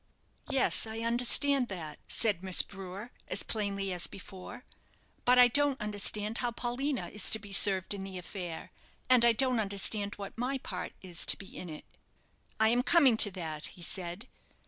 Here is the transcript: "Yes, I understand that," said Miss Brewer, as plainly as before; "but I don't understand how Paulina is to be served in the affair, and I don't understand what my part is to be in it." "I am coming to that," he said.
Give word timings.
"Yes, 0.49 0.87
I 0.87 1.01
understand 1.01 1.67
that," 1.67 1.99
said 2.07 2.41
Miss 2.43 2.63
Brewer, 2.63 3.11
as 3.27 3.43
plainly 3.43 3.93
as 3.93 4.07
before; 4.07 4.65
"but 5.25 5.37
I 5.37 5.47
don't 5.47 5.79
understand 5.79 6.39
how 6.39 6.49
Paulina 6.49 7.09
is 7.09 7.29
to 7.29 7.37
be 7.37 7.51
served 7.51 7.93
in 7.93 8.03
the 8.03 8.17
affair, 8.17 8.71
and 9.11 9.23
I 9.23 9.31
don't 9.33 9.59
understand 9.59 10.15
what 10.15 10.35
my 10.35 10.57
part 10.57 10.93
is 11.03 11.23
to 11.27 11.37
be 11.37 11.55
in 11.55 11.69
it." 11.69 11.85
"I 12.59 12.69
am 12.69 12.81
coming 12.81 13.15
to 13.17 13.29
that," 13.29 13.67
he 13.77 13.83
said. 13.83 14.27